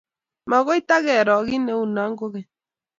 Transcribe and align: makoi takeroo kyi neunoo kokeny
makoi 0.49 0.81
takeroo 0.89 1.43
kyi 1.47 1.57
neunoo 1.65 2.11
kokeny 2.19 2.47